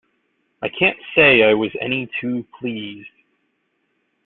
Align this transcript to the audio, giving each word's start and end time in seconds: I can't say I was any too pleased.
I 0.63 0.67
can't 0.69 0.97
say 1.13 1.43
I 1.43 1.53
was 1.53 1.69
any 1.79 2.09
too 2.19 2.43
pleased. 2.59 3.05